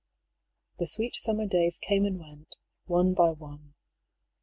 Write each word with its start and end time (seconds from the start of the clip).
The 0.79 0.87
sweet 0.87 1.13
summer 1.13 1.45
days 1.45 1.77
came 1.77 2.05
and 2.05 2.17
went, 2.19 2.57
one 2.85 3.13
by 3.13 3.29
one. 3.29 3.75